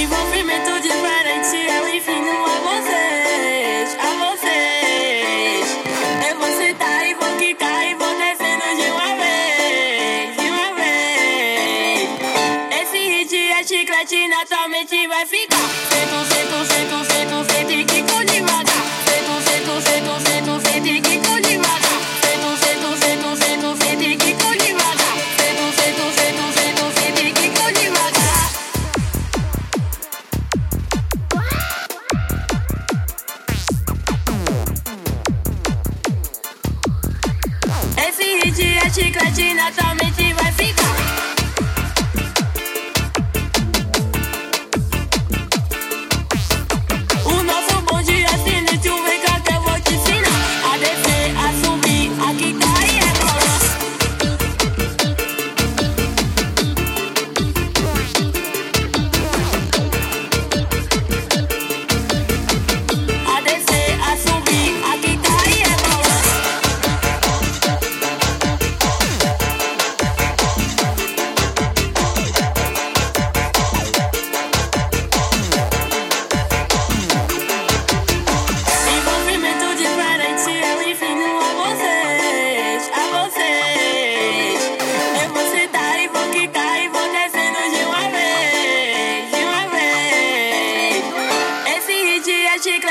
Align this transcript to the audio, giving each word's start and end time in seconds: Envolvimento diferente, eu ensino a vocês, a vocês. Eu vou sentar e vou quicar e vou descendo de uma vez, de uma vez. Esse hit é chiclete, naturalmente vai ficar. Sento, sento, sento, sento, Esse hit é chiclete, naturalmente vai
Envolvimento 0.00 0.80
diferente, 0.80 1.56
eu 1.56 1.88
ensino 1.88 2.30
a 2.46 2.60
vocês, 2.60 3.96
a 3.98 4.10
vocês. 4.30 5.76
Eu 6.30 6.38
vou 6.38 6.48
sentar 6.56 7.04
e 7.04 7.14
vou 7.14 7.36
quicar 7.36 7.84
e 7.84 7.94
vou 7.94 8.14
descendo 8.14 8.76
de 8.76 8.90
uma 8.92 9.16
vez, 9.16 10.36
de 10.36 10.50
uma 10.50 10.72
vez. 10.74 12.08
Esse 12.80 12.98
hit 12.98 13.34
é 13.50 13.64
chiclete, 13.64 14.28
naturalmente 14.28 15.08
vai 15.08 15.26
ficar. 15.26 15.56
Sento, 15.58 16.24
sento, 16.32 16.64
sento, 16.64 17.04
sento, 17.04 17.07
Esse 38.48 38.62
hit 38.62 38.78
é 38.78 38.90
chiclete, 38.90 39.52
naturalmente 39.52 39.97
vai 39.97 39.97